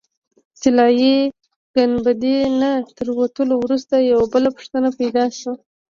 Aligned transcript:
طلایي 0.61 1.17
ګنبدې 1.75 2.37
نه 2.61 2.71
تر 2.97 3.07
وتلو 3.19 3.55
وروسته 3.59 3.95
یوه 4.11 4.25
بله 4.33 4.49
پوښتنه 4.57 4.89
پیدا 4.99 5.23
شوه. 5.39 5.53